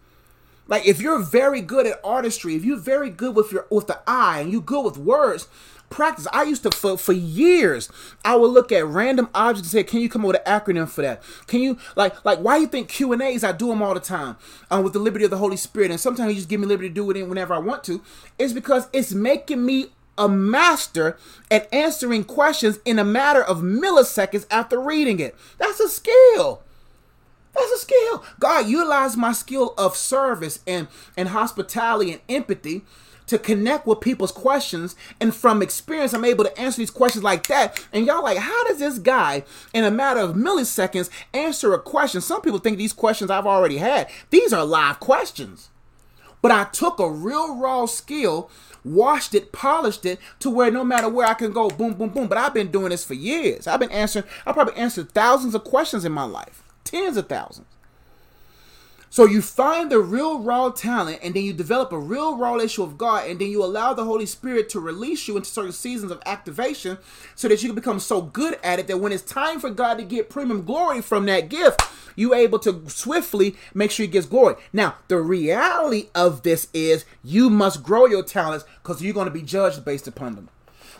[0.68, 4.00] Like if you're very good at artistry, if you're very good with your with the
[4.06, 5.48] eye and you're good with words,
[5.92, 6.26] practice.
[6.32, 7.90] I used to for, for years
[8.24, 10.88] I would look at random objects and say, "Can you come up with an acronym
[10.88, 11.22] for that?
[11.46, 13.44] Can you like like why you think Q and A's?
[13.44, 14.36] I do them all the time
[14.70, 16.88] um, with the liberty of the Holy Spirit, and sometimes you just give me liberty
[16.88, 18.02] to do it whenever I want to.
[18.38, 21.16] It's because it's making me a master
[21.50, 25.34] at answering questions in a matter of milliseconds after reading it.
[25.58, 26.62] That's a skill.
[27.54, 28.24] That's a skill.
[28.40, 32.82] God utilized my skill of service and, and hospitality and empathy
[33.32, 34.94] to connect with people's questions.
[35.18, 37.82] And from experience, I'm able to answer these questions like that.
[37.92, 42.20] And y'all like, how does this guy, in a matter of milliseconds, answer a question?
[42.20, 44.10] Some people think these questions I've already had.
[44.28, 45.70] These are live questions.
[46.42, 48.50] But I took a real raw skill,
[48.84, 52.28] washed it, polished it to where no matter where I can go, boom, boom, boom.
[52.28, 53.66] But I've been doing this for years.
[53.66, 57.66] I've been answering, I probably answered thousands of questions in my life, tens of thousands.
[59.12, 62.82] So you find the real raw talent and then you develop a real raw issue
[62.82, 66.10] of God and then you allow the Holy Spirit to release you into certain seasons
[66.10, 66.96] of activation
[67.34, 69.98] so that you can become so good at it that when it's time for God
[69.98, 71.82] to get premium glory from that gift,
[72.16, 74.54] you're able to swiftly make sure he gets glory.
[74.72, 79.30] Now, the reality of this is you must grow your talents because you're going to
[79.30, 80.48] be judged based upon them.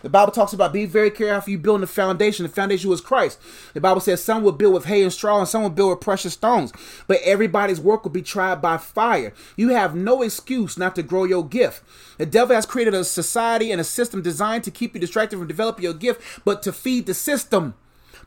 [0.03, 2.43] The Bible talks about be very careful you build the foundation.
[2.43, 3.39] The foundation was Christ.
[3.73, 6.01] The Bible says some will build with hay and straw and some will build with
[6.01, 6.73] precious stones.
[7.07, 9.33] But everybody's work will be tried by fire.
[9.55, 11.83] You have no excuse not to grow your gift.
[12.17, 15.47] The devil has created a society and a system designed to keep you distracted from
[15.47, 17.73] developing your gift, but to feed the system,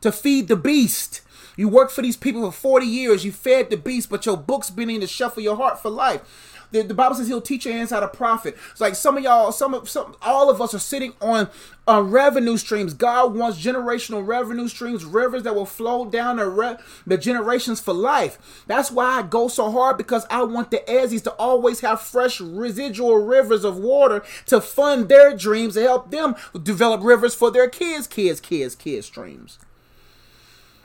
[0.00, 1.20] to feed the beast.
[1.56, 3.24] You worked for these people for 40 years.
[3.24, 6.54] You fed the beast, but your book's been in to shuffle your heart for life.
[6.70, 8.56] The, the Bible says He'll teach your hands how to profit.
[8.70, 11.48] It's like some of y'all, some of some, all of us are sitting on
[11.88, 12.94] uh, revenue streams.
[12.94, 16.76] God wants generational revenue streams, rivers that will flow down the, re-
[17.06, 18.64] the generations for life.
[18.66, 22.40] That's why I go so hard because I want the Ezzies to always have fresh
[22.40, 27.68] residual rivers of water to fund their dreams to help them develop rivers for their
[27.68, 29.58] kids, kids, kids, kids' dreams.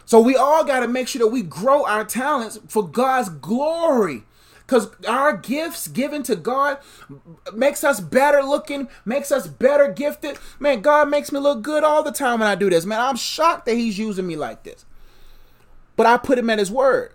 [0.06, 4.24] So we all got to make sure that we grow our talents for God's glory.
[4.72, 6.78] Because our gifts given to God
[7.54, 10.38] makes us better looking, makes us better gifted.
[10.62, 12.86] Man, God makes me look good all the time when I do this.
[12.86, 14.86] Man, I'm shocked that He's using me like this.
[15.98, 17.12] But I put Him at His word.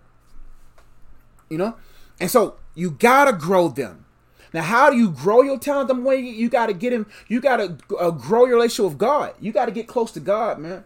[1.49, 1.77] You know?
[2.21, 4.05] And so you gotta grow them.
[4.53, 5.89] Now, how do you grow your talent?
[5.89, 8.99] The way you got to get him, you got to uh, grow your relationship with
[8.99, 9.35] God.
[9.39, 10.85] You got to get close to God, man.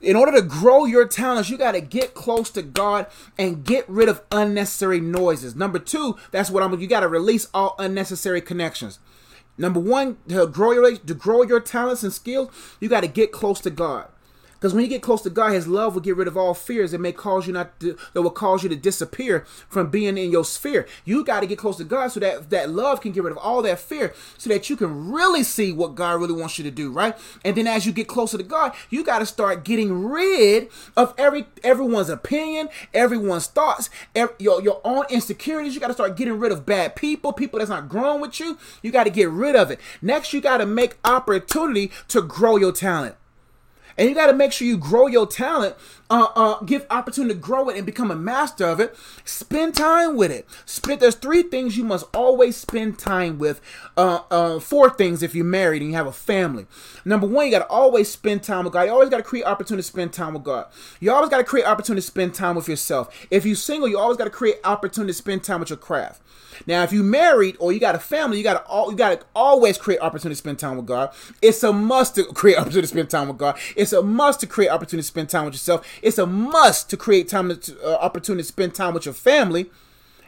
[0.00, 3.88] In order to grow your talents, you got to get close to God and get
[3.88, 5.56] rid of unnecessary noises.
[5.56, 6.78] Number two, that's what I'm.
[6.78, 9.00] You got to release all unnecessary connections.
[9.56, 13.32] Number one, to grow your to grow your talents and skills, you got to get
[13.32, 14.06] close to God.
[14.58, 16.90] Because when you get close to God, His love will get rid of all fears
[16.90, 20.30] that may cause you not to, that will cause you to disappear from being in
[20.30, 20.86] your sphere.
[21.04, 23.38] You got to get close to God so that that love can get rid of
[23.38, 26.70] all that fear, so that you can really see what God really wants you to
[26.70, 27.16] do, right?
[27.44, 31.14] And then as you get closer to God, you got to start getting rid of
[31.16, 35.74] every everyone's opinion, everyone's thoughts, every, your your own insecurities.
[35.74, 38.58] You got to start getting rid of bad people, people that's not growing with you.
[38.82, 39.78] You got to get rid of it.
[40.02, 43.14] Next, you got to make opportunity to grow your talent.
[43.98, 45.74] And you got to make sure you grow your talent,
[46.08, 48.96] uh, uh, give opportunity to grow it and become a master of it.
[49.24, 50.46] Spend time with it.
[50.64, 51.00] Spend.
[51.00, 53.60] There's three things you must always spend time with.
[53.96, 56.66] Uh, uh, four things if you're married and you have a family.
[57.04, 58.82] Number one, you got to always spend time with God.
[58.82, 60.66] You always got to create opportunity to spend time with God.
[61.00, 63.26] You always got to create opportunity to spend time with yourself.
[63.30, 66.22] If you're single, you always got to create opportunity to spend time with your craft.
[66.66, 69.20] Now, if you married or you got a family, you got to all you got
[69.20, 71.12] to always create opportunity to spend time with God.
[71.42, 73.58] It's a must to create opportunity to spend time with God.
[73.76, 75.86] It's a must to create opportunity to spend time with yourself.
[76.02, 79.70] It's a must to create time to uh, opportunity to spend time with your family.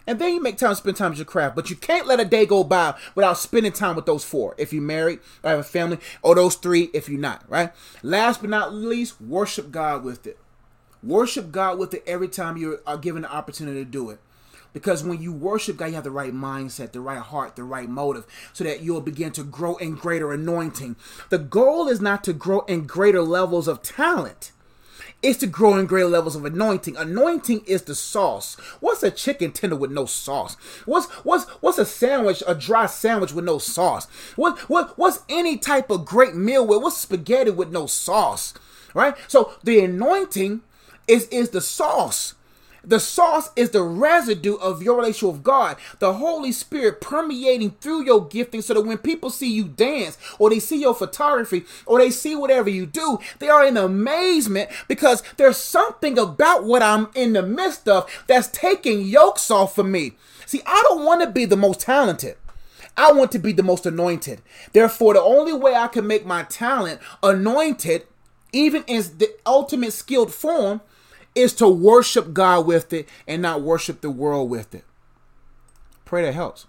[0.06, 1.54] And then you make time to spend time with your craft.
[1.54, 4.54] But you can't let a day go by without spending time with those four.
[4.58, 7.72] If you're married or have a family, or those three if you're not, right?
[8.02, 10.38] Last but not least, worship God with it.
[11.02, 14.20] Worship God with it every time you are given the opportunity to do it.
[14.72, 17.88] Because when you worship God, you have the right mindset, the right heart, the right
[17.88, 20.96] motive, so that you'll begin to grow in greater anointing.
[21.28, 24.52] The goal is not to grow in greater levels of talent.
[25.22, 26.96] It's to grow in greater levels of anointing.
[26.96, 28.54] Anointing is the sauce.
[28.80, 30.54] What's a chicken tender with no sauce?
[30.86, 34.06] What's what's what's a sandwich, a dry sandwich with no sauce?
[34.36, 38.54] What what what's any type of great meal with what's spaghetti with no sauce?
[38.94, 39.14] Right?
[39.28, 40.62] So the anointing
[41.06, 42.34] is is the sauce.
[42.84, 48.04] The sauce is the residue of your relationship with God, the Holy Spirit permeating through
[48.04, 51.98] your gifting so that when people see you dance or they see your photography or
[51.98, 57.08] they see whatever you do, they are in amazement because there's something about what I'm
[57.14, 60.12] in the midst of that's taking yokes off of me.
[60.46, 62.36] See, I don't want to be the most talented.
[62.96, 64.42] I want to be the most anointed.
[64.72, 68.06] Therefore, the only way I can make my talent anointed,
[68.52, 70.80] even in the ultimate skilled form,
[71.34, 74.84] is to worship God with it and not worship the world with it.
[76.04, 76.66] Pray that helps.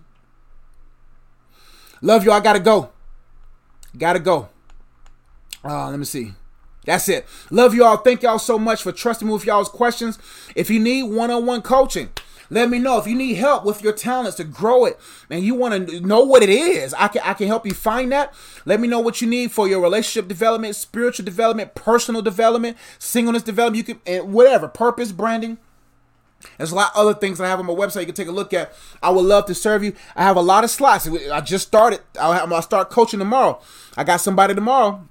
[2.01, 2.31] Love you.
[2.31, 2.89] I gotta go.
[3.97, 4.49] Gotta go.
[5.63, 6.33] Uh, let me see.
[6.85, 7.27] That's it.
[7.51, 7.97] Love you all.
[7.97, 10.17] Thank y'all so much for trusting me with y'all's questions.
[10.55, 12.09] If you need one on one coaching,
[12.51, 14.99] let me know if you need help with your talents to grow it
[15.29, 16.93] and you want to know what it is.
[16.95, 18.33] I can I can help you find that.
[18.65, 23.41] Let me know what you need for your relationship development, spiritual development, personal development, singleness
[23.41, 25.59] development, you can whatever, purpose branding.
[26.57, 28.33] There's a lot of other things I have on my website you can take a
[28.33, 28.73] look at.
[29.01, 29.93] I would love to serve you.
[30.15, 31.07] I have a lot of slots.
[31.07, 32.01] I just started.
[32.15, 33.61] Have, I'll start coaching tomorrow.
[33.95, 35.07] I got somebody tomorrow.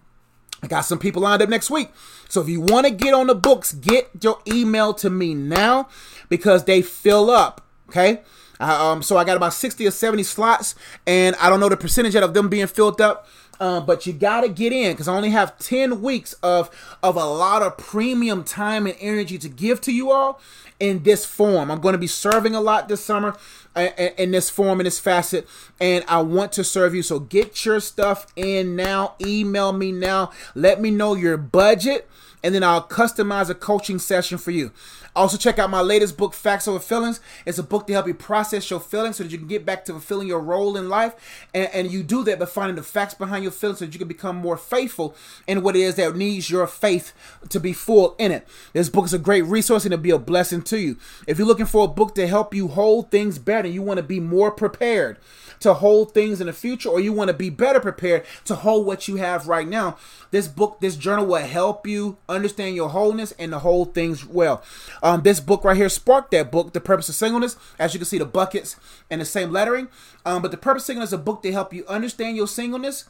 [0.63, 1.91] I got some people lined up next week.
[2.29, 5.89] So if you want to get on the books, get your email to me now
[6.29, 7.67] because they fill up.
[7.89, 8.21] Okay.
[8.61, 10.75] Uh, um, so I got about 60 or 70 slots,
[11.07, 13.27] and I don't know the percentage of them being filled up.
[13.61, 16.71] Uh, but you gotta get in because I only have 10 weeks of
[17.03, 20.41] of a lot of premium time and energy to give to you all
[20.81, 21.71] in this form.
[21.71, 23.37] I'm going to be serving a lot this summer
[23.77, 25.47] uh, in this form in this facet
[25.79, 27.03] and I want to serve you.
[27.03, 29.15] So get your stuff in now.
[29.21, 30.33] Email me now.
[30.55, 32.09] Let me know your budget
[32.43, 34.73] and then I'll customize a coaching session for you.
[35.15, 37.21] Also, check out my latest book, Facts Over Feelings.
[37.45, 39.85] It's a book to help you process your feelings so that you can get back
[39.87, 41.47] to fulfilling your role in life.
[41.53, 43.99] And, and you do that by finding the facts behind your feelings so that you
[43.99, 45.17] can become more faithful
[45.47, 47.13] in what it is that needs your faith
[47.49, 48.47] to be full in it.
[48.73, 50.97] This book is a great resource and it'll be a blessing to you.
[51.27, 54.05] If you're looking for a book to help you hold things better, you want to
[54.05, 55.19] be more prepared
[55.61, 58.87] to hold things in the future, or you want to be better prepared to hold
[58.87, 59.97] what you have right now,
[60.31, 64.63] this book, this journal will help you understand your wholeness and the whole things well.
[65.03, 67.57] Um, this book right here sparked that book, The Purpose of Singleness.
[67.79, 68.77] As you can see, the buckets
[69.11, 69.89] and the same lettering.
[70.25, 73.05] Um, but The Purpose of Singleness is a book to help you understand your singleness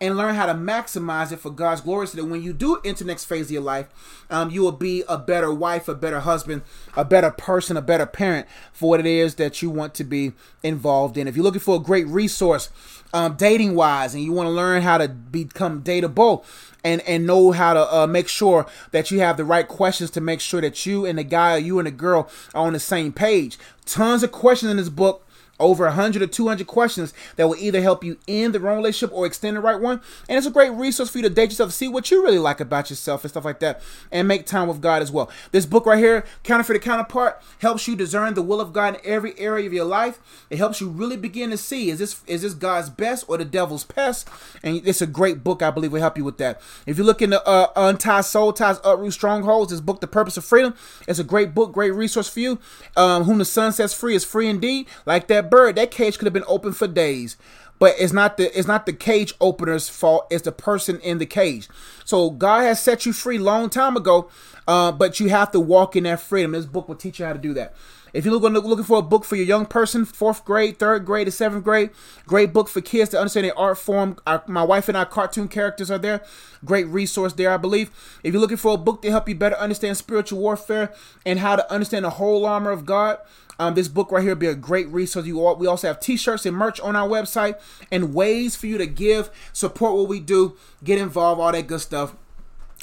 [0.00, 3.04] and learn how to maximize it for God's glory so that when you do enter
[3.04, 6.62] next phase of your life, um, you will be a better wife, a better husband,
[6.96, 10.32] a better person, a better parent for what it is that you want to be
[10.62, 11.28] involved in.
[11.28, 12.70] If you're looking for a great resource,
[13.12, 16.44] um, dating wise, and you want to learn how to become dateable,
[16.84, 20.20] and and know how to uh, make sure that you have the right questions to
[20.20, 22.80] make sure that you and the guy or you and the girl are on the
[22.80, 23.58] same page.
[23.86, 25.26] Tons of questions in this book
[25.60, 29.26] over 100 or 200 questions that will either help you end the wrong relationship or
[29.26, 30.00] extend the right one.
[30.28, 32.60] And it's a great resource for you to date yourself, see what you really like
[32.60, 33.80] about yourself and stuff like that,
[34.10, 35.30] and make time with God as well.
[35.52, 39.00] This book right here, Counterfeit the Counterpart, helps you discern the will of God in
[39.04, 40.18] every area of your life.
[40.50, 43.44] It helps you really begin to see is this is this God's best or the
[43.44, 44.28] devil's pest?
[44.62, 46.60] And it's a great book, I believe, will help you with that.
[46.86, 50.44] If you're looking to uh, untie soul ties, uproot strongholds, this book, The Purpose of
[50.44, 50.74] Freedom,
[51.06, 52.58] it's a great book, great resource for you.
[52.96, 54.86] Um, whom the Son sets free is free indeed.
[55.06, 57.36] Like that bird, that cage could have been open for days.
[57.80, 60.28] But it's not the it's not the cage opener's fault.
[60.30, 61.68] It's the person in the cage.
[62.04, 64.30] So God has set you free long time ago,
[64.68, 66.52] uh, but you have to walk in that freedom.
[66.52, 67.74] This book will teach you how to do that.
[68.14, 71.26] If you're looking, looking for a book for your young person, fourth grade, third grade,
[71.26, 71.90] to seventh grade,
[72.28, 74.16] great book for kids to understand the art form.
[74.24, 76.22] Our, my wife and our cartoon characters are there.
[76.64, 77.90] Great resource there, I believe.
[78.22, 80.94] If you're looking for a book to help you better understand spiritual warfare
[81.26, 83.18] and how to understand the whole armor of God,
[83.58, 85.26] um, this book right here will be a great resource.
[85.26, 88.78] You all, we also have t-shirts and merch on our website and ways for you
[88.78, 92.14] to give, support what we do, get involved, all that good stuff.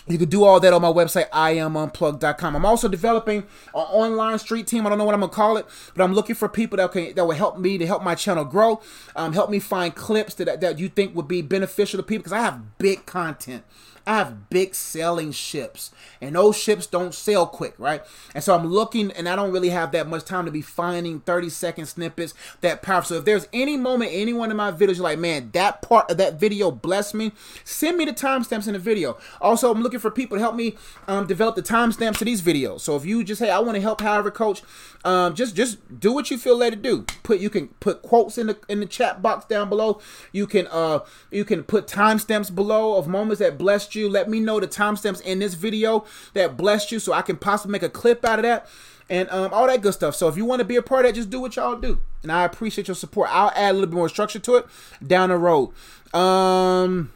[0.08, 2.56] You can do all that on my website, iamunplug.com.
[2.56, 4.88] I'm also developing an online street team.
[4.88, 5.66] I don't know what I'm gonna call it,
[5.96, 8.44] but I'm looking for people that can that will help me to help my channel
[8.44, 8.82] grow.
[9.16, 12.34] Um, help me find clips that that you think would be beneficial to people because
[12.34, 13.64] I have big content.
[14.06, 18.02] I have big sailing ships, and those ships don't sail quick, right?
[18.34, 21.20] And so I'm looking, and I don't really have that much time to be finding
[21.22, 23.10] 30 second snippets that powerful.
[23.10, 26.10] So if there's any moment, any one of my videos, you're like, man, that part
[26.10, 27.32] of that video blessed me,
[27.64, 29.18] send me the timestamps in the video.
[29.40, 30.76] Also, I'm looking for people to help me
[31.08, 32.82] um, develop the timestamps of these videos.
[32.82, 34.62] So if you just say, I want to help however coach,
[35.04, 37.06] um, just just do what you feel led to do.
[37.24, 40.00] Put you can put quotes in the in the chat box down below.
[40.32, 41.00] You can uh
[41.32, 44.10] you can put timestamps below of moments that blessed you.
[44.10, 47.72] Let me know the timestamps in this video that blessed you, so I can possibly
[47.72, 48.68] make a clip out of that
[49.10, 50.16] and um, all that good stuff.
[50.16, 52.00] So if you want to be a part of that, just do what y'all do.
[52.24, 53.30] And I appreciate your support.
[53.32, 54.66] I'll add a little bit more structure to it
[55.06, 55.72] down the road.
[56.14, 57.12] Um,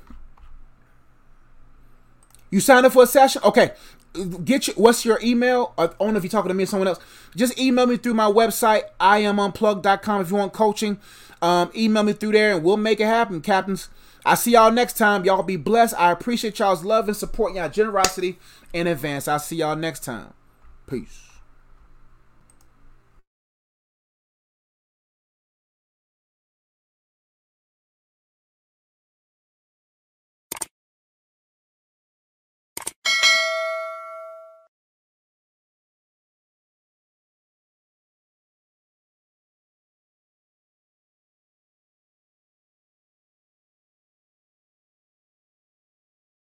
[2.49, 3.41] you signed up for a session?
[3.43, 3.71] Okay
[4.43, 6.87] get you what's your email i don't know if you're talking to me or someone
[6.87, 6.99] else
[7.35, 10.97] just email me through my website iamunplug.com if you want coaching
[11.41, 13.89] um, email me through there and we'll make it happen captains
[14.25, 15.25] i see y'all next time.
[15.25, 15.95] Y'all be blessed.
[15.97, 18.37] I appreciate y'all's love and support y'all generosity
[18.73, 19.27] in advance.
[19.27, 20.33] I'll see y'all next time.
[20.87, 21.24] Peace